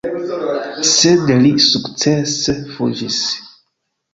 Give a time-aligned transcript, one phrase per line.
[0.91, 3.21] Sed li sukcese fuĝis.